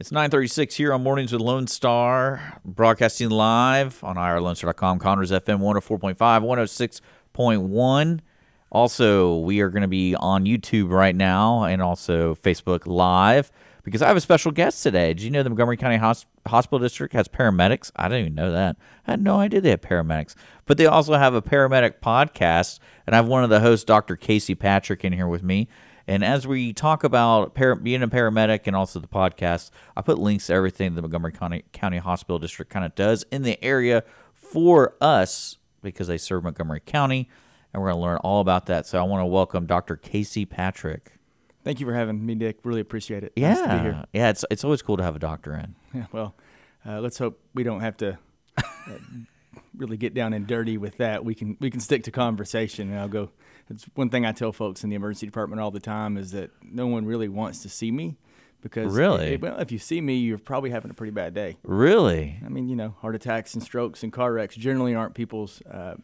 [0.00, 7.02] It's 936 here on Mornings with Lone Star, broadcasting live on irlonestar.com, Conroe's FM 104.5,
[7.34, 8.20] 106.1.
[8.70, 13.50] Also, we are going to be on YouTube right now and also Facebook Live
[13.82, 15.14] because I have a special guest today.
[15.14, 17.90] Did you know the Montgomery County Hos- Hospital District has paramedics?
[17.96, 18.76] I didn't even know that.
[19.04, 20.36] I had no idea they had paramedics.
[20.64, 24.14] But they also have a paramedic podcast, and I have one of the hosts, Dr.
[24.14, 25.66] Casey Patrick, in here with me.
[26.08, 30.18] And as we talk about par- being a paramedic and also the podcast, I put
[30.18, 34.02] links to everything the Montgomery County, County Hospital District kind of does in the area
[34.34, 37.28] for us because they serve Montgomery County.
[37.74, 38.86] And we're going to learn all about that.
[38.86, 39.96] So I want to welcome Dr.
[39.96, 41.12] Casey Patrick.
[41.62, 42.60] Thank you for having me, Dick.
[42.64, 43.34] Really appreciate it.
[43.36, 44.04] Yeah, Nice to be here.
[44.14, 44.30] yeah.
[44.30, 45.74] It's it's always cool to have a doctor in.
[45.94, 46.34] Yeah, well,
[46.86, 48.18] uh, let's hope we don't have to
[48.56, 48.62] uh,
[49.76, 51.24] really get down and dirty with that.
[51.24, 53.30] We can we can stick to conversation, and I'll go.
[53.70, 56.50] It's one thing I tell folks in the emergency department all the time is that
[56.62, 58.16] no one really wants to see me
[58.62, 59.34] because Really?
[59.34, 61.56] eh, well, if you see me, you're probably having a pretty bad day.
[61.62, 62.38] Really?
[62.44, 65.94] I mean, you know, heart attacks and strokes and car wrecks generally aren't people's uh,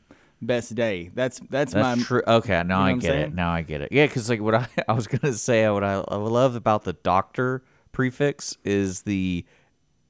[0.43, 1.11] best day.
[1.15, 2.23] That's that's, That's my true.
[2.27, 3.35] Okay, now you know I get it.
[3.35, 3.89] Now I get it.
[3.93, 6.93] Yeah, because like what I, I was gonna say, what I, I love about the
[6.93, 9.45] doctor prefix is the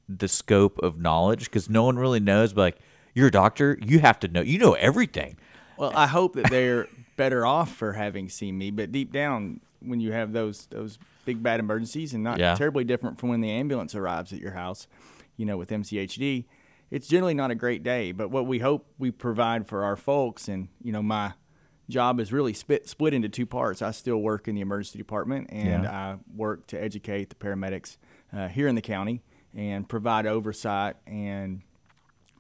[0.09, 2.53] the scope of knowledge because no one really knows.
[2.53, 2.79] But like,
[3.15, 4.43] you're a doctor, you have to know.
[4.43, 5.37] You know everything.
[5.79, 10.01] Well, I hope that they're better off for having seen me, but deep down, when
[10.01, 12.55] you have those those big bad emergencies, and not Yeah.
[12.55, 14.87] terribly different from when the ambulance arrives at your house,
[15.37, 16.45] you know, with MCHD,
[16.91, 18.13] it's generally not a great day.
[18.13, 21.33] But what we hope we provide for our folks, and you know, my
[21.89, 23.83] job is really split split into two parts.
[23.83, 27.97] I still work in the emergency department, and I work to educate the paramedics
[28.33, 29.23] uh, here in the county
[29.55, 31.63] and provide oversight and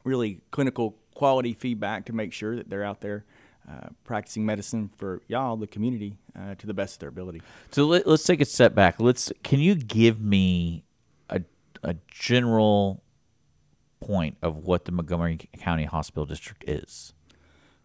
[0.04, 3.24] really clinical quality feedback to make sure that they're out there
[3.68, 7.40] uh, practicing medicine for y'all, the community, uh, to the best of their ability.
[7.70, 9.00] So let, let's take a step back.
[9.00, 9.32] Let's.
[9.42, 10.84] Can you give me
[11.30, 11.42] a
[11.82, 13.02] a general
[14.00, 17.14] point of what the Montgomery County Hospital District is?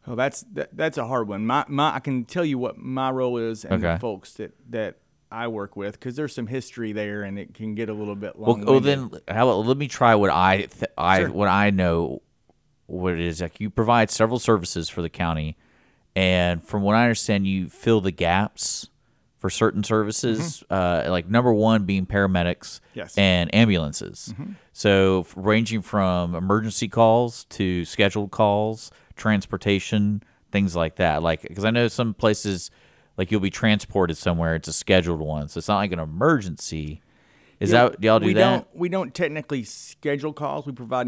[0.08, 1.46] Oh, that's that, that's a hard one.
[1.46, 3.94] My my I can tell you what my role is and Okay.
[3.94, 4.98] the folks that that
[5.32, 8.36] I work with because there's some history there and it can get a little bit
[8.36, 8.64] Well, long.
[8.68, 11.32] oh, then how about let me try what I th- I Sure.
[11.32, 12.22] what I know
[12.88, 15.56] what it is like you provide several services for the county
[16.16, 18.90] and from what I understand you fill the gaps
[19.38, 23.00] for certain services uh, like number one being paramedics Mm-hmm.
[23.00, 23.18] Yes.
[23.18, 24.34] and ambulances
[24.74, 30.22] so ranging from emergency calls to scheduled calls transportation
[30.52, 32.70] things like that like because I know some places
[33.18, 37.02] like you'll be transported somewhere it's a scheduled one so it's not like an emergency
[37.62, 38.40] is Yeah, that y'all do we that?
[38.40, 40.66] Don't, we don't technically schedule calls.
[40.66, 41.08] We provide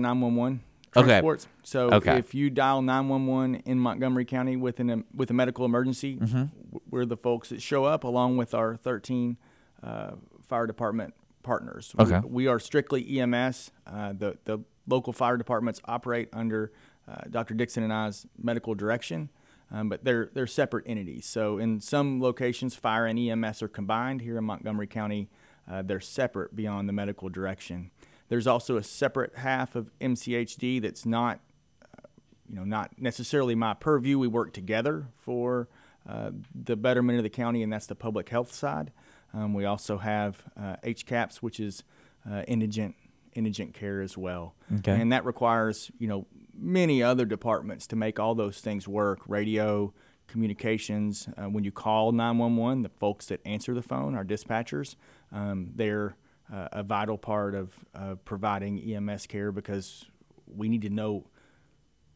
[0.95, 1.21] 911 Okay.
[1.21, 1.47] transports.
[1.63, 2.17] So Okay.
[2.19, 6.77] if you dial 911 in Montgomery County with an with a medical emergency, Mm-hmm.
[6.89, 9.37] we're the folks that show up along with our 13
[9.83, 10.11] uh,
[10.47, 11.13] fire department
[11.43, 11.93] partners.
[11.97, 12.21] We- Okay.
[12.27, 13.71] We, are strictly EMS.
[13.87, 16.71] Uh, the the local fire departments operate under
[17.07, 17.53] uh, Dr.
[17.53, 19.29] Dixon and I's medical direction.
[19.73, 21.25] Um, but they're they're separate entities.
[21.25, 24.21] So in some locations, fire and EMS are combined.
[24.21, 25.29] Here in Montgomery County,
[25.69, 27.91] uh, they're separate beyond the medical direction.
[28.31, 31.41] There's also a separate half of MCHD that's not,
[31.83, 32.07] uh,
[32.49, 34.17] you know, not necessarily my purview.
[34.17, 35.67] We work together for
[36.07, 38.93] uh, the betterment of the county, and that's the public health side.
[39.33, 41.83] Um, we also have uh, HCAPS, which is
[42.25, 42.95] uh, indigent
[43.33, 44.93] indigent care as well, Okay.
[45.01, 46.25] and that requires you know
[46.57, 49.19] many other departments to make all those things work.
[49.27, 49.93] Radio,
[50.27, 51.27] communications.
[51.37, 54.95] Uh, when you call 911, the folks that answer the phone, our dispatchers,
[55.33, 56.15] um, they're
[56.53, 60.05] uh, a vital part of uh, providing EMS care because
[60.47, 61.25] we need to know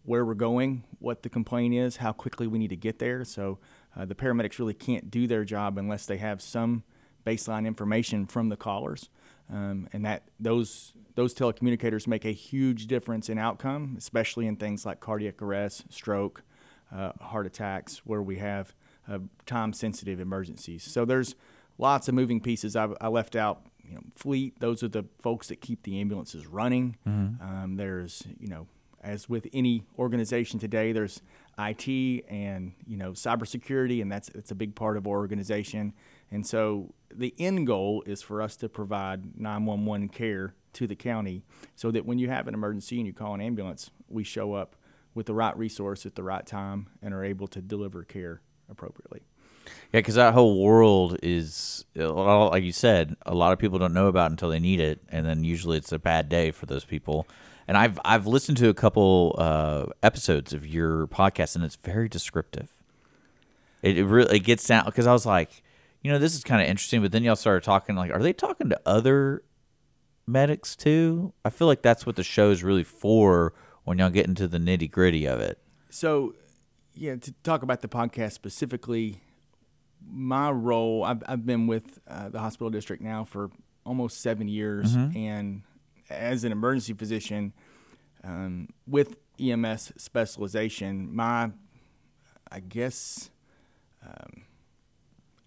[0.03, 3.25] where we're going, what the complaint is, how quickly we need to get there.
[3.25, 3.59] So
[3.95, 6.83] uh, the paramedics really can't do their job unless they have some
[7.25, 9.09] baseline information from the callers,
[9.51, 14.86] um, and that those those telecommunicators make a huge difference in outcome, especially in things
[14.86, 16.44] like cardiac arrest, stroke,
[16.94, 18.75] uh, heart attacks, where we have
[19.09, 20.83] uh, time-sensitive emergencies.
[20.83, 21.36] So there's
[21.77, 22.75] lots of moving pieces.
[22.75, 24.59] I, I left out, you know, fleet.
[24.59, 26.97] Those are the folks that keep the ambulances running.
[27.41, 28.67] Um, there's, you know,
[29.01, 31.21] as with any organization today, there's
[31.59, 31.87] IT
[32.27, 35.93] and you know cybersecurity, and that's it's a big part of our organization.
[36.31, 41.43] And so the end goal is for us to provide 911 care to the county,
[41.75, 44.75] so that when you have an emergency and you call an ambulance, we show up
[45.13, 49.21] with the right resource at the right time and are able to deliver care appropriately.
[49.91, 54.07] Yeah, because that whole world is, like you said, a lot of people don't know
[54.07, 57.27] about until they need it, and then usually it's a bad day for those people.
[57.67, 62.07] And I've I've listened to a couple uh, episodes of your podcast, and it's very
[62.07, 62.69] descriptive.
[63.81, 65.63] It, it really it gets down because I was like,
[66.01, 68.33] you know, this is kind of interesting, but then y'all started talking like, are they
[68.33, 69.44] talking to other
[70.27, 71.33] medics too?
[71.44, 73.53] I feel like that's what the show is really for
[73.83, 75.59] when y'all get into the nitty gritty of it.
[75.89, 76.35] So,
[76.94, 79.21] yeah, to talk about the podcast specifically,
[80.10, 83.50] my role, I've, I've been with uh, the hospital district now for
[83.86, 84.96] almost seven years.
[85.16, 85.62] And
[86.10, 87.54] as an emergency physician
[88.24, 91.52] um, with EMS specialization, my,
[92.52, 93.30] I guess,
[94.06, 94.44] um,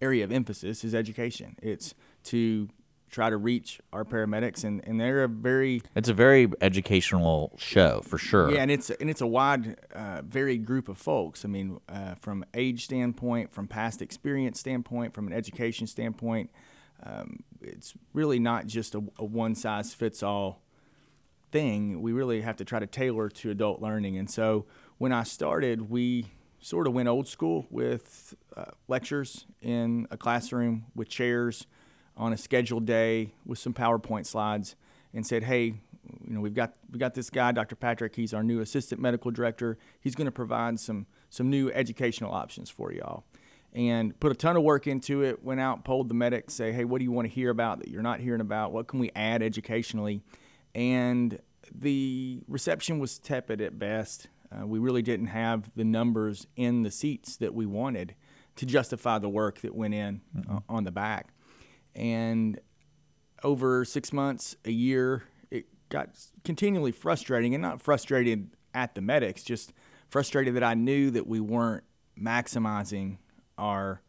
[0.01, 1.55] area of emphasis is education.
[1.61, 1.93] It's
[2.25, 2.69] to
[3.09, 8.01] try to reach our paramedics, and, and they're a very It's a very educational show
[8.01, 8.51] for sure.
[8.51, 11.43] yeah, and it's and it's a wide, uh, varied group of folks.
[11.43, 16.49] I mean, uh, from age standpoint, from past experience standpoint, from an education standpoint,
[17.03, 20.61] um, it's really not just a, a one size fits all
[21.51, 22.01] thing.
[22.01, 24.17] We really have to try to tailor to adult learning.
[24.17, 24.65] And so
[24.97, 26.25] when I started, we
[26.61, 31.65] sort of went old school with uh, lectures in a classroom with chairs
[32.19, 34.75] on a scheduled day with some PowerPoint slides
[35.13, 35.63] and said, hey,
[36.27, 37.75] you know, we've got we got this guy, Dr.
[37.75, 38.15] Patrick.
[38.15, 39.77] He's our new assistant medical director.
[40.01, 43.23] He's going to provide some some new educational options for y'all,
[43.73, 45.43] and put a ton of work into it.
[45.43, 47.87] Went out, polled the medics, say, hey, what do you want to hear about that
[47.87, 48.73] you're not hearing about?
[48.73, 50.21] What can we add educationally?
[50.75, 51.39] And
[51.73, 54.27] the reception was tepid at best.
[54.51, 58.15] Uh, we really didn't have the numbers in the seats that we wanted
[58.55, 61.33] to justify the work that went in uh, on the back.
[61.95, 62.59] And
[63.43, 66.09] over six months, a year, it got
[66.43, 69.73] continually frustrating and not frustrated at the medics, just
[70.09, 71.83] frustrated that I knew that we weren't
[72.19, 73.17] maximizing
[73.57, 74.01] our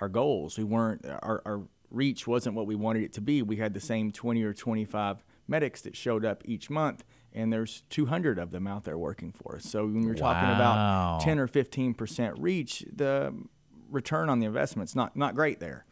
[0.00, 0.58] our goals.
[0.58, 3.42] We weren't our, our reach wasn't what we wanted it to be.
[3.42, 7.82] We had the same 20 or 25 medics that showed up each month and there's
[7.90, 9.64] 200 of them out there working for us.
[9.64, 13.34] So when you're talking about 10 or 15% reach, the
[13.90, 15.84] return on the investment's not not great there.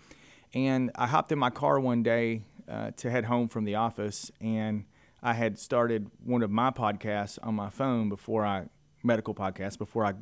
[0.54, 4.30] And I hopped in my car one day uh, to head home from the office,
[4.40, 4.84] and
[5.22, 8.66] I had started one of my podcasts on my phone before I
[9.02, 10.14] medical podcast before I,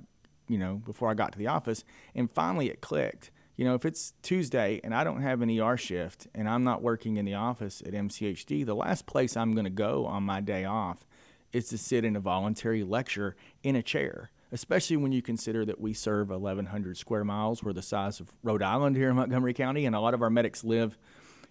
[0.48, 1.84] you know, before I got to the office,
[2.14, 3.30] and finally it clicked.
[3.56, 6.80] You know, if it's Tuesday and I don't have an ER shift and I'm not
[6.80, 10.40] working in the office at MCHD, the last place I'm going to go on my
[10.40, 11.06] day off
[11.52, 15.80] is to sit in a voluntary lecture in a chair especially when you consider that
[15.80, 17.62] we serve 1,100 square miles.
[17.62, 20.30] We're the size of Rhode Island here in Montgomery County, and a lot of our
[20.30, 20.98] medics live,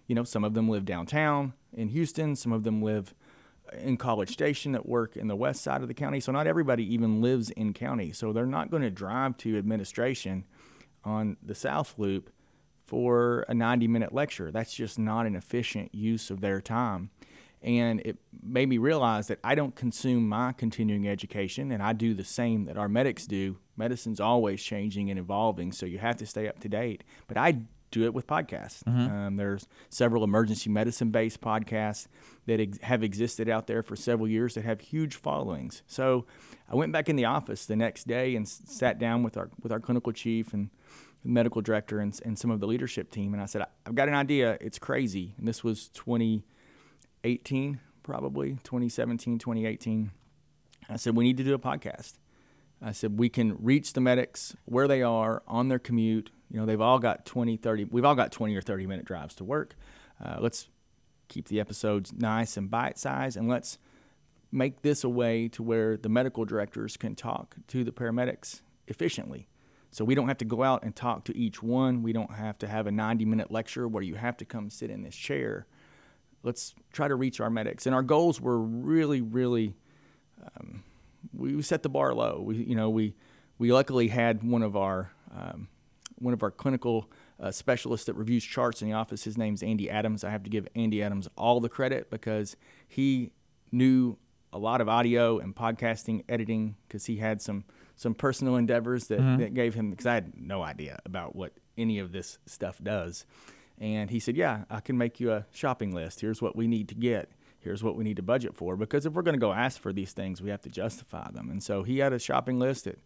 [0.06, 3.14] you know, some of them live downtown in Houston, some of them live
[3.78, 6.20] in College Station that work in the west side of the county.
[6.20, 8.12] So not everybody even lives in county.
[8.12, 10.44] So they're not going to drive to administration
[11.04, 12.30] on the South Loop
[12.84, 14.50] for a 90 minute lecture.
[14.50, 17.10] That's just not an efficient use of their time.
[17.62, 22.14] And it made me realize that I don't consume my continuing education, and I do
[22.14, 23.58] the same that our medics do.
[23.76, 27.04] Medicine's always changing and evolving, so you have to stay up to date.
[27.28, 27.58] But I
[27.90, 28.86] do it with podcasts.
[29.26, 32.06] Um, there's several emergency medicine based podcasts
[32.46, 35.82] that ex- have existed out there for several years that have huge followings.
[35.88, 36.24] So
[36.68, 39.50] I went back in the office the next day and s- sat down with our
[39.60, 40.70] with our clinical chief and
[41.24, 44.14] medical director and, and some of the leadership team, and I said, I've got an
[44.14, 44.56] idea.
[44.60, 45.34] It's crazy.
[45.36, 46.44] And this was 20.
[47.24, 50.10] 18 probably 2017 2018
[50.88, 52.14] i said we need to do a podcast.
[52.82, 56.30] I said we can reach the medics where they are on their commute.
[56.50, 59.34] You know they've all got 20 30 we've all got 20 or 30 minute drives
[59.36, 59.74] to work.
[60.22, 60.68] Uh, let's
[61.28, 63.78] keep the episodes nice and bite sized and let's
[64.50, 69.46] make this a way to where the medical directors can talk to the paramedics efficiently.
[69.92, 72.02] So we don't have to go out and talk to each one.
[72.02, 74.90] We don't have to have a 90 minute lecture where you have to come sit
[74.90, 75.66] in this chair
[76.42, 77.86] let's try to reach our medics.
[77.86, 79.74] And our goals were really, really,
[80.56, 80.82] um,
[81.32, 82.42] we set the bar low.
[82.44, 83.14] We, you know, we,
[83.58, 85.68] we luckily had one of our, um,
[86.16, 89.24] one of our clinical uh, specialists that reviews charts in the office.
[89.24, 90.24] His name's Andy Adams.
[90.24, 92.56] I have to give Andy Adams all the credit because
[92.88, 93.32] he
[93.72, 94.16] knew
[94.52, 99.20] a lot of audio and podcasting editing because he had some some personal endeavors that,
[99.38, 103.26] that gave him because I had no idea about what any of this stuff does.
[103.80, 106.20] And he said, Yeah, I can make you a shopping list.
[106.20, 107.30] Here's what we need to get.
[107.58, 108.76] Here's what we need to budget for.
[108.76, 111.50] Because if we're going to go ask for these things, we have to justify them.
[111.50, 112.98] And so he had a shopping list that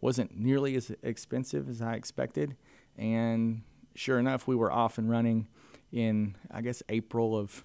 [0.00, 2.56] wasn't nearly as expensive as I expected.
[2.96, 3.62] And
[3.94, 5.48] sure enough, we were off and running
[5.92, 7.64] in, I guess, April of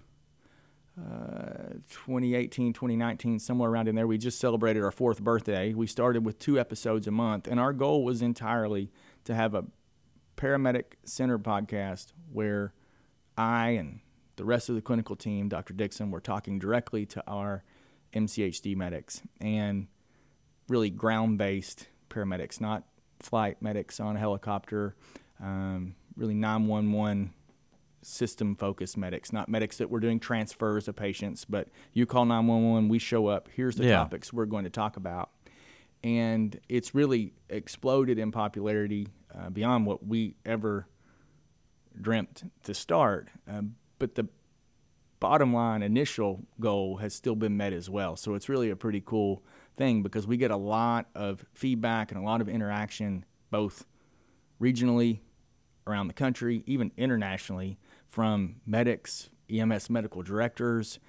[1.00, 4.08] uh, 2018, 2019, somewhere around in there.
[4.08, 5.74] We just celebrated our fourth birthday.
[5.74, 8.90] We started with two episodes a month, and our goal was entirely
[9.26, 9.66] to have a
[10.38, 12.74] paramedic Center podcast where
[13.38, 14.00] I and
[14.38, 15.74] the rest of the clinical team, Dr.
[15.74, 17.64] Dixon, were talking directly to our
[18.14, 19.88] MCHD medics and
[20.70, 22.84] really ground based paramedics, not
[23.20, 24.96] flight medics on a helicopter,
[25.42, 27.34] um, really 911
[28.04, 32.88] system focused medics, not medics that were doing transfers of patients, but you call 911,
[32.90, 33.98] we show up, here's the Yeah.
[33.98, 35.32] topics we're going to talk about.
[36.04, 40.88] And it's really exploded in popularity uh, beyond what we ever
[42.00, 43.30] dreamt to start.
[43.48, 44.28] Um, but the
[45.20, 48.16] bottom line initial goal has still been met as well.
[48.16, 49.44] So it's really a pretty cool
[49.76, 53.86] thing because we get a lot of feedback and a lot of interaction both
[54.62, 55.20] regionally
[55.86, 61.00] around the country, even internationally, from medics, EMS medical directors,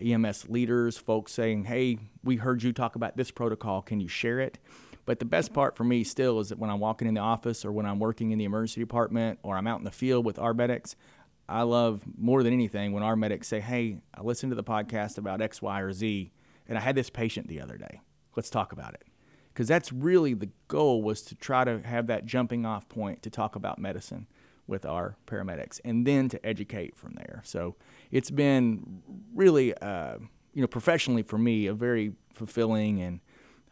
[0.00, 3.82] EMS leaders, folks saying, Hey, we heard you talk about this protocol.
[3.82, 4.58] Can you share it?
[5.08, 7.64] But the best part for me still is that when I'm walking in the office
[7.64, 10.38] or when I'm working in the emergency department or I'm out in the field with
[10.38, 10.96] our medics,
[11.48, 15.16] I love more than anything when our medics say, Hey, I listened to the podcast
[15.16, 16.30] about X, Y, or Z,
[16.68, 18.02] and I had this patient the other day.
[18.36, 19.04] Let's talk about it.
[19.48, 23.30] Because that's really the goal was to try to have that jumping off point to
[23.30, 24.26] talk about medicine
[24.66, 27.40] with our paramedics and then to educate from there.
[27.46, 27.76] So
[28.10, 29.02] it's been
[29.34, 30.18] really, uh,
[30.52, 33.20] you know, professionally for me, a very fulfilling and,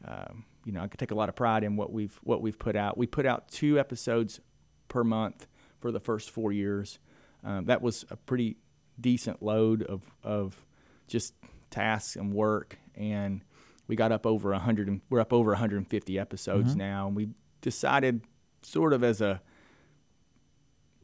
[0.02, 2.58] um, you know, I could take a lot of pride in what we've what we've
[2.58, 2.98] put out.
[2.98, 4.40] We put out two episodes
[4.88, 5.46] per month
[5.78, 6.98] for the first four years.
[7.44, 8.56] Um, that was a pretty
[9.00, 10.66] decent load of of
[11.06, 11.34] just
[11.70, 13.42] tasks and work, and
[13.86, 14.88] we got up over a hundred.
[14.88, 17.28] and We're up over 150 episodes now, and we
[17.60, 18.22] decided,
[18.62, 19.40] sort of as a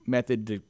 [0.07, 0.61] method to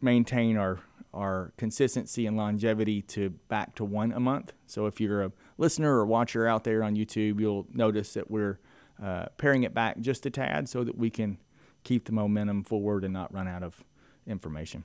[0.00, 0.80] maintain our
[1.16, 4.52] our consistency and longevity to back to one a month.
[4.66, 8.58] So if you're a listener or watcher out there on YouTube, you'll notice that we're
[9.02, 11.38] uh, it back just a tad so that we can
[11.84, 13.82] keep the momentum forward and not run out of
[14.26, 14.84] information.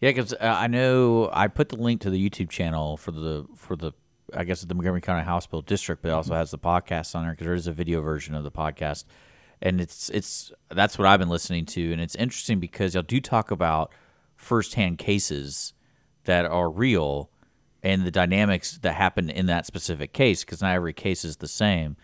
[0.00, 3.46] Yeah, because uh, I know I put the link to the YouTube channel for the
[3.54, 3.92] for the
[4.34, 7.32] I guess the Montgomery County Hospital District, but it also has the podcast on there
[7.32, 9.04] because there is a video version of the podcast,
[9.62, 13.20] and it's it's that's what I've been listening to, and it's interesting because y'all do
[13.20, 13.92] talk about
[14.38, 15.74] firsthand cases
[16.24, 17.30] that are real
[17.82, 21.48] and the dynamics that happen in that specific case because not every case is the
[21.48, 21.96] same.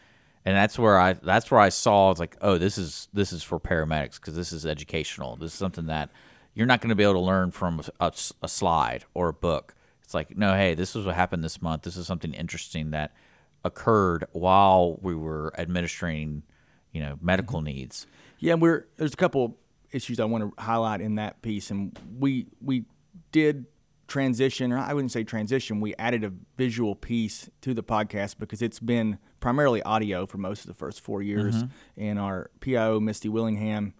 [0.44, 3.42] And that's where I that's where I saw it's like oh this is this is
[3.42, 5.36] for paramedics because this is educational.
[5.36, 6.10] This is something that
[6.52, 8.12] you're not going to be able to learn from a,
[8.42, 9.74] a slide or a book.
[10.02, 11.82] It's like no hey this is what happened this month.
[11.82, 13.14] This is something interesting that
[13.64, 16.42] occurred while we were administering
[16.92, 18.06] you know medical needs.
[18.38, 19.56] Yeah, and we're there's a couple
[19.94, 22.84] issues I want to highlight in that piece, and we we
[23.32, 23.66] did
[24.06, 25.80] transition, or I wouldn't say transition.
[25.80, 30.60] We added a visual piece to the podcast because it's been primarily audio for most
[30.60, 31.62] of the first four years.
[31.96, 33.94] And our PIO Misty Willingham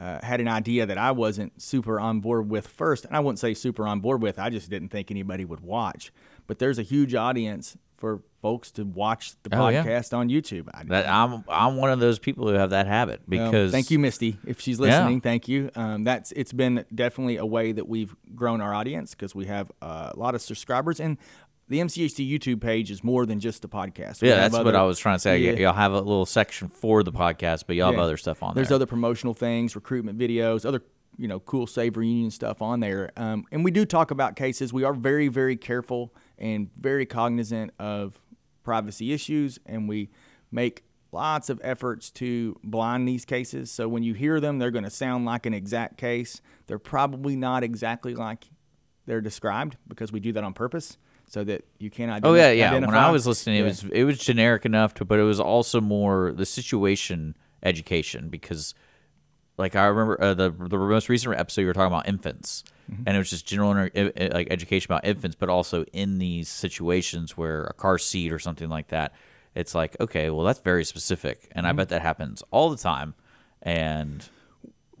[0.00, 3.38] uh, had an idea that I wasn't super on board with first, and I wouldn't
[3.38, 4.38] say super on board with.
[4.38, 6.12] I just didn't think anybody would watch.
[6.46, 9.84] But there's a huge audience for folks to watch the Oh, yeah.
[9.84, 10.68] podcast on YouTube.
[10.74, 13.98] I, that I'm I'm one of those people who have that habit because thank you,
[13.98, 15.20] Misty, if she's listening.
[15.20, 15.70] Thank you.
[15.76, 19.70] Um, that's it's been definitely a way that we've grown our audience because we have
[19.80, 21.18] uh, a lot of subscribers and
[21.68, 24.22] the MCHD YouTube page is more than just the podcast.
[24.22, 25.52] We yeah that's what I was trying to say Yeah.
[25.52, 28.68] y'all have a little section for the podcast but y'all have other stuff on There's
[28.68, 30.82] there There's other promotional things, recruitment videos, other
[31.18, 33.10] you know cool save reunion stuff on there.
[33.16, 34.72] Um, and we do talk about cases.
[34.72, 38.20] We are very very careful and very cognizant of
[38.62, 40.10] privacy issues, and we
[40.50, 43.70] make lots of efforts to blind these cases.
[43.70, 46.40] So when you hear them, they're going to sound like an exact case.
[46.66, 48.44] They're probably not exactly like
[49.06, 52.50] they're described because we do that on purpose so that you can ident- Oh yeah,
[52.52, 52.70] yeah.
[52.70, 52.92] identify.
[52.94, 53.64] When I was listening, it Yeah.
[53.66, 58.74] was it was generic enough to, but it was also more the situation education because,
[59.58, 63.02] like I remember uh, the the most recent episode you were talking about infants, Mm-hmm.
[63.06, 66.18] and it was just general inter- i- i- like education about infants, but also in
[66.18, 69.12] these situations where a car seat or something like that,
[69.54, 71.70] it's like okay, well that's very specific, and Mm-hmm.
[71.70, 73.14] I bet that happens all the time,
[73.62, 74.28] and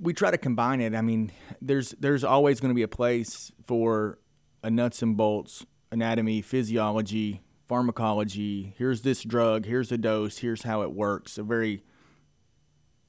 [0.00, 0.94] we try to combine it.
[0.94, 4.18] I mean, there's there's always going to be a place for
[4.62, 8.74] a nuts and bolts anatomy, physiology, pharmacology.
[8.78, 9.66] Here's this drug.
[9.66, 10.38] Here's the dose.
[10.38, 11.36] Here's how it works.
[11.38, 11.82] A very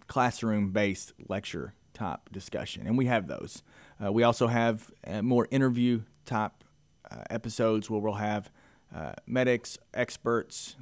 [0.07, 3.63] classroom based lecture type discussion, and we have those.
[4.03, 6.63] Uh, we also have uh, more interview type
[7.09, 8.51] uh, episodes where we'll have
[8.95, 10.75] uh, medics, experts,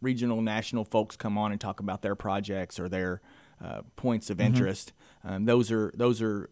[0.00, 3.20] regional, national folks come on and talk about their projects or their
[3.62, 4.92] uh, points of interest.
[5.24, 6.50] Um, those are those are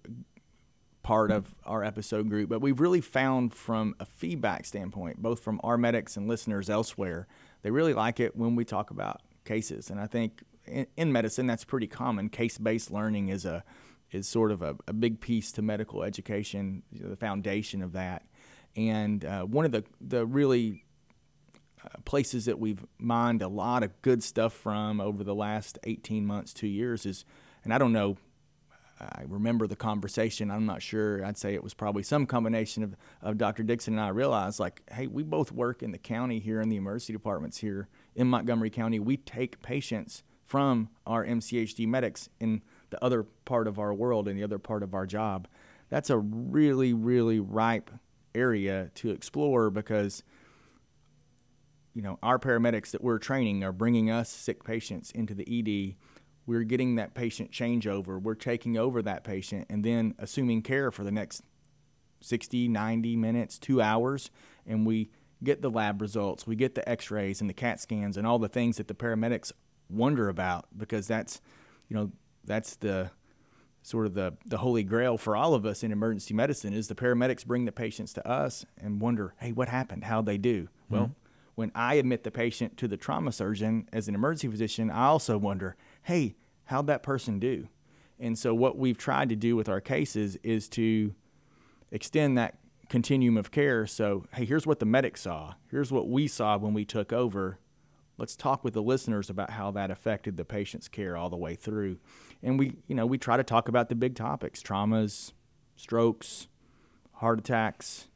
[1.03, 5.61] part of our episode group, but we've really found from a feedback standpoint, both from
[5.65, 7.27] our medics and listeners elsewhere,
[7.63, 9.91] they really like it when we talk about cases.
[9.91, 12.29] And I think in, in medicine, that's pretty common.
[12.29, 13.65] Case based learning is a
[14.13, 17.93] is sort of a, a big piece to medical education, you know, the foundation of
[17.93, 18.25] that.
[18.77, 20.85] And uh, one of the, the really
[21.85, 26.27] uh, places that we've mined a lot of good stuff from over the last 18
[26.27, 27.25] months, two years is,
[27.65, 28.17] and I don't know,
[29.01, 30.51] I remember the conversation.
[30.51, 31.25] I'm not sure.
[31.25, 33.63] I'd say it was probably some combination of, of Dr.
[33.65, 36.77] Dixon and I realized, like, hey, we both work in the county here in the
[36.77, 39.01] emergency departments here in Montgomery County.
[39.01, 44.39] We take patients from our MCHD medics in the other part of our world and
[44.39, 45.49] the other part of our job.
[45.89, 47.91] That's a really, really ripe
[48.35, 50.23] area to explore because
[51.95, 55.97] you know our paramedics that we're training are bringing us sick patients into the ED.
[56.47, 58.21] We're getting that patient changeover.
[58.21, 61.43] We're taking over that patient and then assuming care for the next
[62.21, 64.31] 60, 90 minutes, two hours,
[64.67, 65.11] and we
[65.43, 68.49] get the lab results, we get the x-rays and the CAT scans and all the
[68.49, 69.53] things that the paramedics
[69.89, 71.41] wonder about because that's,
[71.89, 72.13] you know,
[72.45, 73.11] that's the
[73.83, 76.95] sort of the, the holy grail for all of us in emergency medicine is the
[76.95, 80.05] paramedics bring the patients to us and wonder, hey, what happened?
[80.05, 80.65] How'd they do?
[80.65, 80.95] Mm-hmm.
[80.95, 81.11] Well,
[81.55, 85.37] when I admit the patient to the trauma surgeon as an emergency physician, I also
[85.37, 87.69] wonder, hey, how'd that person do?
[88.19, 91.15] And so what we've tried to do with our cases is to
[91.91, 92.59] extend that
[92.89, 93.87] continuum of care.
[93.87, 95.55] So, hey, here's what the medic saw.
[95.71, 97.59] Here's what we saw when we took over.
[98.23, 101.57] Let's talk with the listeners about how that affected the patient's care all the way
[101.57, 101.97] through.
[102.41, 105.33] And we you know we try to talk about the big topics traumas
[105.75, 106.47] strokes
[107.15, 108.07] heart attacks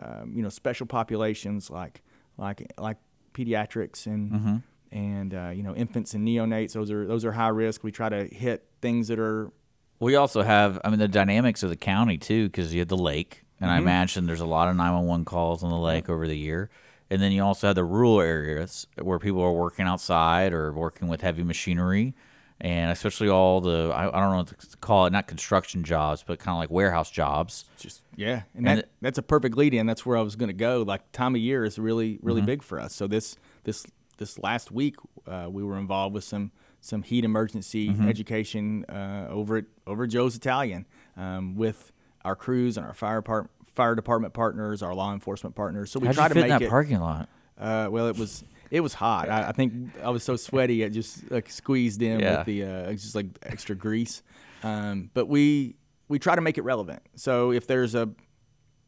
[0.00, 2.02] um, you know special populations like
[2.36, 2.96] like like
[3.34, 4.56] pediatrics and mm-hmm.
[4.90, 6.72] and uh, you know infants and neonates.
[6.72, 7.84] Those are those are high risk.
[7.84, 9.52] We try to hit things that are
[10.00, 12.96] we also have i mean the dynamics of the county too because you have the
[12.96, 13.76] lake and mm-hmm.
[13.76, 16.68] i imagine there's a lot of 911 calls on the lake over the year
[17.10, 21.08] and then you also have the rural areas where people are working outside or working
[21.08, 22.14] with heavy machinery
[22.60, 26.24] and especially all the I, I, don't know what to call it, not construction jobs,
[26.26, 27.66] but kind of like warehouse jobs.
[27.78, 29.86] Just yeah, and, and that, it, that's a perfect lead in.
[29.86, 30.82] That's where I was going to go.
[30.82, 32.46] Like time of year is really really mm-hmm.
[32.46, 32.94] big for us.
[32.94, 36.50] So this this this last week uh, we were involved with some
[36.80, 38.08] some heat emergency mm-hmm.
[38.08, 41.92] education uh, over at over Joe's Italian um, with
[42.24, 45.92] our crews and our fire part fire department partners, our law enforcement partners.
[45.92, 47.28] So we How'd try to make that it parking lot.
[47.58, 49.28] Uh, well, it was it was hot.
[49.28, 52.38] I, I, think I was so sweaty it just like squeezed in yeah.
[52.38, 54.22] with the uh, just like extra grease.
[54.62, 55.76] Um, but we
[56.08, 57.02] we try to make it relevant.
[57.14, 58.10] So if there's a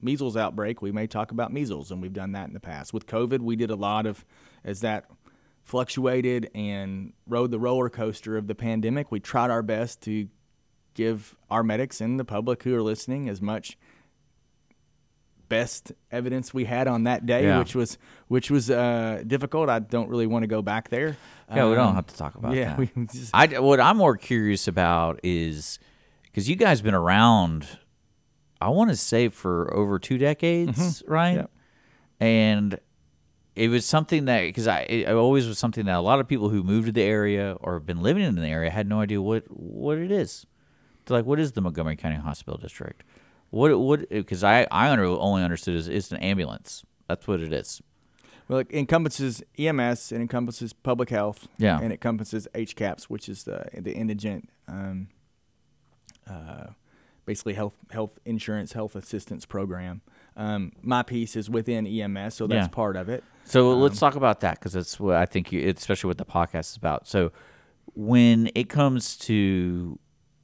[0.01, 2.93] measles outbreak, we may talk about measles, and we've done that in the past.
[2.93, 4.25] With COVID, we did a lot of
[4.65, 5.05] as that
[5.63, 9.13] fluctuated and rode the roller coaster of the pandemic.
[9.13, 10.29] We tried our best to
[10.95, 13.77] give our medics and the public who are listening as much
[15.49, 17.59] best evidence we had on that day, yeah.
[17.59, 19.69] which was which was uh, difficult.
[19.69, 21.17] I don't really want to go back there.
[21.51, 23.09] Yeah, um, we don't um, have to talk about yeah, that.
[23.13, 25.79] Just, I what I'm more curious about is
[26.25, 27.67] because you guys been around.
[28.61, 31.13] I want to say for over two decades, mm-hmm.
[31.13, 31.37] right?
[31.37, 31.51] Yep.
[32.19, 32.81] And
[33.55, 36.49] it was something that because I it always was something that a lot of people
[36.49, 39.21] who moved to the area or have been living in the area had no idea
[39.21, 40.47] what what it is.
[41.05, 43.03] They're like, what is the Montgomery County Hospital District?
[43.51, 44.09] What what?
[44.09, 46.85] Because I I only understood is it's an ambulance.
[47.07, 47.81] That's what it is.
[48.49, 53.45] Well, it encompasses EMS, it encompasses public health, yeah, and it encompasses HCAPS, which is
[53.45, 55.09] the the indigent, um,
[56.29, 56.69] uh,
[57.27, 60.01] basically health health insurance health assistance program.
[60.37, 62.69] Um, my piece is within EMS, so that's yeah.
[62.69, 63.25] part of it.
[63.45, 66.25] So um, let's talk about that because that's what I think, you, especially what the
[66.25, 67.09] podcast is about.
[67.09, 67.33] So
[67.95, 69.99] when it comes to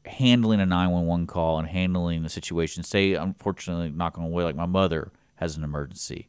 [0.06, 2.82] handling a 911 call and handling the situation.
[2.82, 6.28] Say, unfortunately, knock on wood, like my mother has an emergency.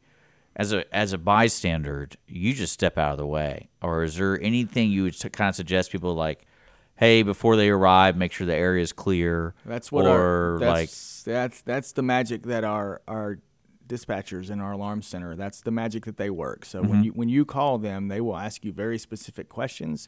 [0.56, 3.70] As a as a bystander, you just step out of the way.
[3.82, 6.46] Or is there anything you would kind of suggest people like,
[6.96, 9.54] hey, before they arrive, make sure the area is clear.
[9.66, 13.40] That's what or our, that's, like that's that's the magic that our our
[13.86, 15.36] dispatchers in our alarm center.
[15.36, 16.66] That's the magic that they work.
[16.66, 16.90] So mm-hmm.
[16.90, 20.08] when you when you call them, they will ask you very specific questions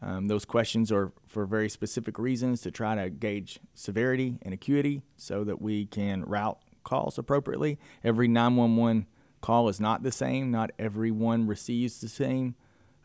[0.00, 5.02] um, those questions are for very specific reasons to try to gauge severity and acuity
[5.16, 7.78] so that we can route calls appropriately.
[8.04, 9.06] Every 911
[9.40, 10.50] call is not the same.
[10.50, 12.54] Not everyone receives the same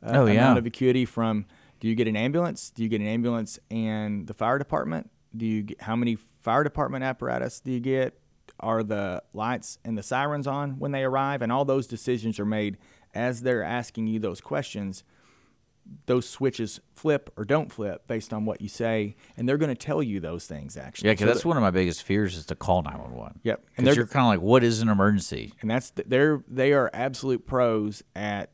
[0.05, 0.33] uh, oh, yeah.
[0.33, 1.45] amount of acuity from
[1.79, 2.69] do you get an ambulance?
[2.69, 5.09] Do you get an ambulance and the fire department?
[5.35, 8.17] Do you get, how many fire department apparatus do you get?
[8.59, 11.41] Are the lights and the sirens on when they arrive?
[11.41, 12.77] And all those decisions are made
[13.13, 15.03] as they're asking you those questions
[16.05, 19.75] those switches flip or don't flip based on what you say, and they're going to
[19.75, 21.07] tell you those things actually.
[21.09, 23.13] Yeah, because So that's that- one of my biggest fears is to call nine one
[23.13, 23.39] one.
[23.43, 23.65] Yep.
[23.77, 25.53] And they're- you're kind of like, what is an emergency?
[25.61, 28.51] and that's th- they're they are absolute pros at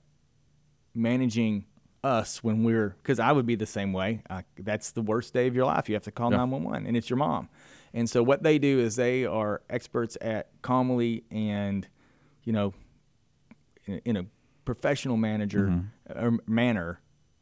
[0.94, 1.65] managing
[2.04, 4.22] us when we're because I would be the same way.
[4.58, 5.89] That's the worst day of your life.
[5.89, 7.50] You have to call nine one one, and it's your mom.
[7.94, 11.88] And so what they do is they are experts at calmly and
[12.44, 12.74] you know
[13.86, 14.26] in, in a
[14.65, 15.84] professional manager
[16.15, 17.00] or manner,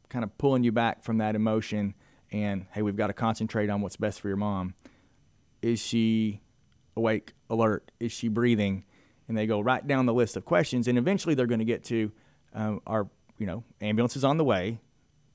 [0.09, 1.93] kind of pulling you back from that emotion.
[2.31, 4.73] And hey, we've got to concentrate on what's best for your mom.
[5.61, 6.41] Is she
[6.95, 7.91] awake, alert?
[7.99, 8.83] Is she breathing?
[9.27, 11.83] And they go right down the list of questions, and eventually they're going to get
[11.85, 12.11] to
[12.53, 14.79] um, our, you know, ambulance is on the way.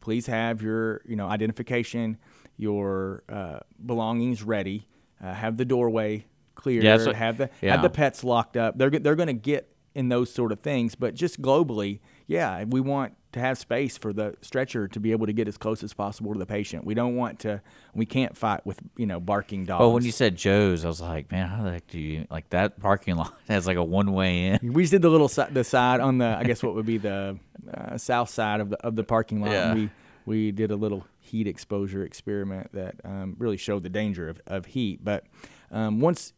[0.00, 2.16] Please have your, you know, identification,
[2.56, 4.86] your uh, belongings ready.
[5.22, 6.84] Uh, have the doorway cleared.
[6.84, 7.72] Yeah, what- have the yeah.
[7.72, 8.78] have the pets locked up.
[8.78, 12.00] They're they're going to get in those sort of things, but just globally,
[12.32, 15.56] yeah, we want to have space for the stretcher to be able to get as
[15.56, 16.84] close as possible to the patient.
[16.84, 17.62] We don't want to.
[17.94, 19.80] We can't fight with you know barking dogs.
[19.80, 22.48] Well, when you said Joe's, I was like, man, how the heck do you like
[22.50, 24.72] that parking lot has like a one way in?
[24.72, 26.98] we just did the little si- the side on the I guess what would be
[26.98, 27.38] the
[27.72, 29.50] uh, south side of the of the parking lot.
[29.50, 29.74] Yeah.
[29.74, 29.90] We
[30.24, 34.66] we did a little heat exposure experiment that um, really showed the danger of, of
[34.66, 35.02] heat.
[35.02, 35.24] But
[35.70, 36.32] um, once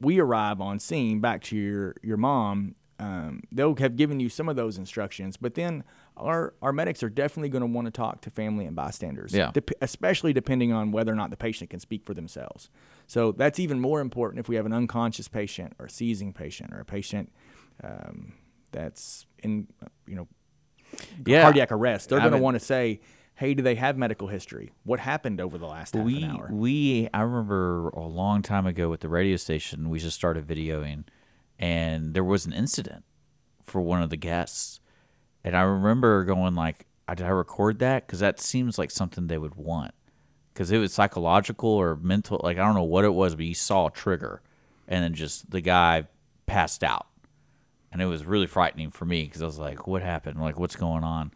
[0.00, 4.48] we arrive on scene, back to your your mom, um, they'll have given you some
[4.48, 5.36] of those instructions.
[5.36, 5.84] But then
[6.16, 9.50] our our medics are definitely going to want to talk to family and bystanders, Yeah.
[9.52, 12.70] dep- especially depending on whether or not the patient can speak for themselves.
[13.06, 16.72] So that's even more important if we have an unconscious patient or a seizing patient
[16.72, 17.30] or a patient
[17.84, 18.32] um,
[18.72, 19.66] that's in
[20.06, 20.28] you know
[21.26, 21.42] Yeah.
[21.42, 22.08] cardiac arrest.
[22.08, 23.00] They're going to want to say,
[23.34, 24.72] "Hey, do they have medical history?
[24.84, 28.66] What happened over the last half we an hour?" we I remember a long time
[28.66, 31.04] ago with the radio station, we just started videoing,
[31.58, 33.04] and there was an incident
[33.62, 34.80] for one of the guests,
[35.44, 39.26] and I remember going like, "I- "Did I record that?" Because that seems like something
[39.26, 39.92] they would want,
[40.52, 42.40] because it was psychological or mental.
[42.42, 44.42] Like I don't know what it was, but you saw a trigger,
[44.88, 46.06] and then just the guy
[46.46, 47.06] passed out,
[47.90, 50.40] and it was really frightening for me because I was like, "What happened?
[50.40, 51.32] Like what's going on?"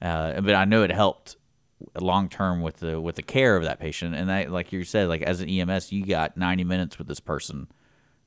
[0.00, 1.36] Uh, but I know it helped
[2.00, 5.08] long term with the with the care of that patient and that like you said
[5.08, 7.66] like as an EMS you got 90 minutes with this person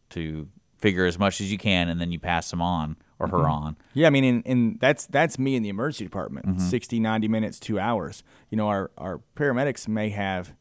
[0.09, 3.47] to figure as much as you can and then you pass them on or her
[3.47, 6.45] on Yeah, I mean, and, and that's that's me in the emergency department.
[6.45, 6.67] Mm-hmm.
[6.67, 8.23] Sixty, ninety 60, 90 minutes, two hours.
[8.49, 10.53] You know, our, our paramedics may have,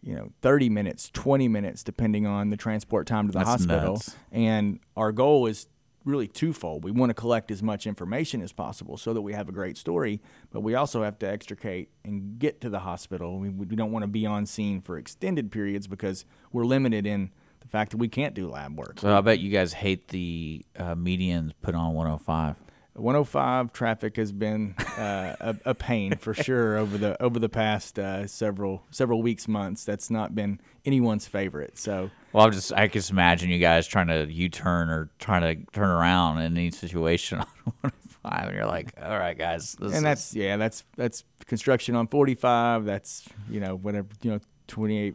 [0.00, 3.94] you know, 30 minutes, 20 minutes, depending on the transport time to the That's hospital.
[3.94, 4.14] nuts.
[4.30, 5.66] And our goal is
[6.04, 6.84] really twofold.
[6.84, 9.76] We want to collect as much information as possible so that we have a great
[9.76, 13.40] story, but we also have to extricate and get to the hospital.
[13.40, 17.32] We, we don't want to be on scene for extended periods because we're limited in
[17.66, 19.00] the fact that we can't do lab work.
[19.00, 22.56] so I bet you guys hate the uh, medians put on 105
[22.94, 27.98] 105 traffic has been uh, a, a pain for sure over the over the past
[27.98, 29.84] uh, several several weeks months.
[29.84, 31.78] That's not been anyone's favorite.
[31.78, 35.42] So well I'm just I can just imagine you guys trying to U-turn or trying
[35.42, 37.46] to turn around in any situation on
[37.82, 42.06] 105 and you're like all right guys this and that's yeah that's that's construction on
[42.08, 42.84] 45.
[42.86, 45.14] That's you know whatever you know 28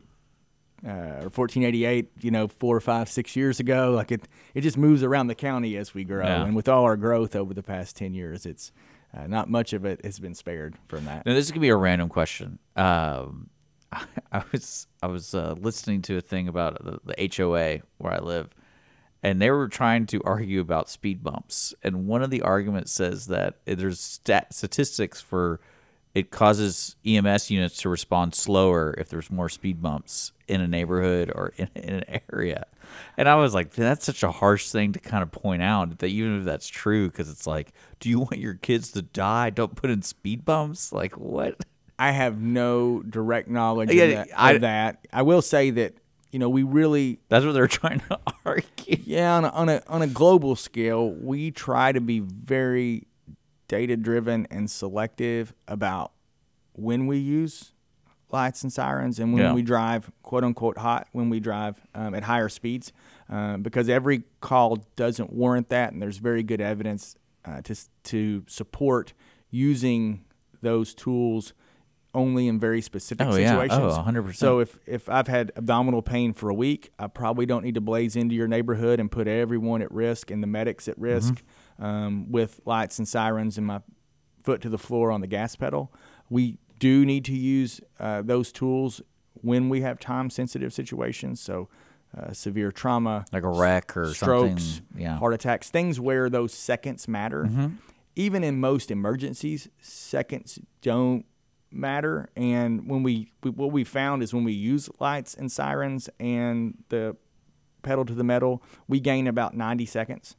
[0.85, 2.11] uh, or 1488.
[2.21, 3.91] You know four or five six years ago.
[3.91, 6.25] Like it it just moves around the county as we grow.
[6.25, 6.43] Yeah.
[6.43, 8.71] And with all our growth over the past 10 years, it's
[9.15, 11.25] uh, not much of it has been spared from that.
[11.25, 12.59] Now this is gonna be a random question.
[12.75, 13.49] Um,
[14.31, 18.19] I, was I was uh, listening to a thing about the, the HOA where I
[18.19, 18.49] live,
[19.21, 21.73] and they were trying to argue about speed bumps.
[21.83, 25.59] And one of the arguments says that there's stat- statistics for
[26.13, 31.31] it causes EMS units to respond slower if there's more speed bumps in a neighborhood
[31.33, 32.65] or in, in an area.
[33.17, 36.07] And I was like, that's such a harsh thing to kind of point out that
[36.07, 37.71] even if that's true, because it's like,
[38.01, 39.49] do you want your kids to die?
[39.49, 40.91] Don't put in speed bumps.
[40.91, 41.55] Like what?
[41.97, 45.07] I have no direct knowledge Yeah, of, that, I- of that.
[45.13, 45.93] I will say that
[46.31, 48.97] you know we really, That's what they're trying to argue.
[49.05, 53.05] yeah, on a, on a on a global scale, we try to be very
[53.71, 56.11] data driven and selective about
[56.73, 57.71] when we use
[58.29, 59.53] lights and sirens and when Yeah.
[59.53, 62.91] we drive quote unquote hot when we drive um, at higher speeds
[63.29, 68.43] um, because every call doesn't warrant that and there's very good evidence uh, to, to
[68.47, 69.13] support
[69.49, 70.25] using
[70.61, 71.53] those tools
[72.13, 73.55] only in very specific Oh, yeah.
[73.57, 73.93] Oh, situations.
[74.33, 74.35] 100%.
[74.35, 77.81] So if, if I've had abdominal pain for a week, I probably don't need to
[77.81, 81.45] blaze into your neighborhood and put everyone at risk and the medics at risk Mm-hmm.
[81.81, 83.81] Um, with lights and sirens and my
[84.43, 85.91] foot to the floor on the gas pedal.
[86.29, 89.01] We do need to use uh, those tools
[89.33, 91.41] when we have time sensitive situations.
[91.41, 91.67] So,
[92.17, 95.01] uh, severe trauma, Like a wreck or strokes, something.
[95.01, 95.17] Yeah.
[95.17, 97.49] heart attacks, things where those seconds matter.
[98.17, 101.25] even in most emergencies, seconds don't
[101.71, 102.27] matter.
[102.35, 106.83] And when we, we what we found is when we use lights and sirens and
[106.89, 107.15] the
[107.81, 110.35] pedal to the metal, we gain about 90 seconds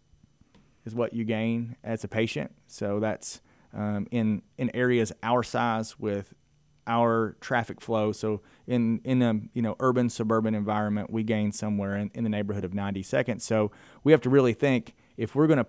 [0.85, 2.53] is what you gain as a patient.
[2.67, 3.41] So that's
[3.75, 6.35] um, in in areas our size with
[6.87, 8.13] our traffic flow.
[8.13, 12.31] So in in a you know urban suburban environment, we gain somewhere in, in the
[12.31, 13.45] neighborhood of 90 seconds.
[13.45, 13.71] So
[14.05, 15.67] we have to really think if we're going to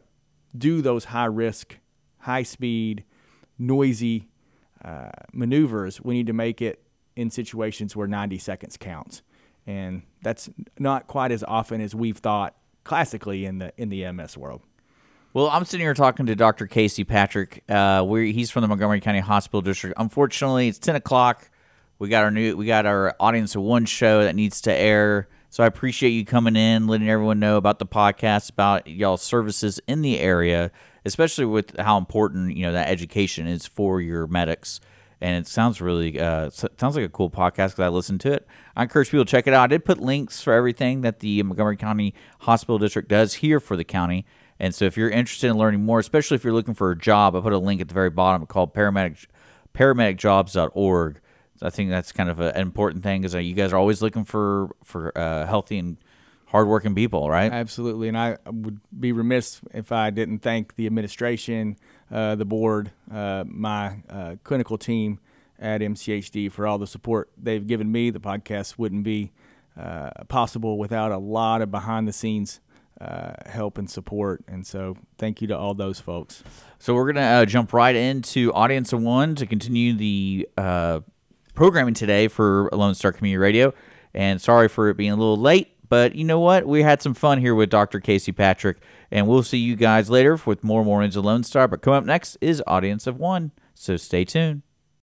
[0.58, 1.78] do those high risk,
[2.20, 3.04] high speed,
[3.58, 4.30] noisy
[4.84, 6.84] uh, maneuvers, we need to make it
[7.16, 9.22] in situations where 90 seconds counts,
[9.68, 10.50] and that's
[10.80, 14.62] not quite as often as we've thought classically in the in the EMS world.
[15.34, 16.68] Well, I'm sitting here talking to Dr.
[16.68, 17.64] Casey Patrick.
[17.68, 19.96] Uh, he's from the Montgomery County Hospital District.
[19.98, 21.50] Unfortunately, it's 10 o'clock.
[21.98, 25.28] We got our new, we got our audience of one show that needs to air.
[25.50, 29.80] So I appreciate you coming in, letting everyone know about the podcast, about y'all services
[29.88, 30.70] in the area,
[31.04, 34.82] especially with how important you know that education is for your medics.
[35.20, 38.46] And it sounds really uh, sounds like a cool podcast because I listened to it.
[38.76, 39.64] I encourage people to check it out.
[39.64, 43.76] I did put links for everything that the Montgomery County Hospital District does here for
[43.76, 44.28] the county.
[44.60, 47.36] And so if you're interested in learning more, especially if you're looking for a job,
[47.36, 49.26] I put a link at the very bottom called paramedic
[49.74, 51.20] paramedicjobs.org.
[51.58, 54.26] So I think that's kind of an important thing because you guys are always looking
[54.26, 55.98] for for uh, healthy and
[56.48, 57.52] hardworking people, right?
[57.52, 61.78] Absolutely, and I would be remiss if I didn't thank the administration,
[62.12, 65.20] uh, the board, uh, my uh, clinical team
[65.60, 68.12] at MCHD for all the support they've given me.
[68.12, 69.32] The podcast wouldn't be
[69.76, 72.60] uh, possible without a lot of behind the scenes
[73.00, 74.44] uh, help and support.
[74.48, 76.44] And so, thank you to all those folks.
[76.80, 81.00] So we're gonna uh, jump right into audience of one to continue the uh,
[81.54, 83.74] programming today for Lone Star Community Radio.
[84.14, 86.68] And sorry for it being a little late, but you know what?
[86.68, 88.00] We had some fun here with Dr.
[88.00, 88.78] Casey Patrick,
[89.12, 91.68] and we'll see you guys later with more mornings of Lone Star.
[91.68, 94.62] But coming up next is audience of one, so stay tuned.